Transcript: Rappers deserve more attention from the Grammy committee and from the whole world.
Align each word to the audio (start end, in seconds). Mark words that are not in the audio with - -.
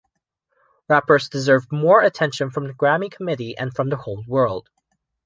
Rappers 0.89 1.29
deserve 1.29 1.71
more 1.71 2.01
attention 2.01 2.49
from 2.49 2.65
the 2.65 2.73
Grammy 2.73 3.11
committee 3.11 3.55
and 3.55 3.71
from 3.71 3.89
the 3.89 3.97
whole 3.97 4.23
world. 4.25 4.67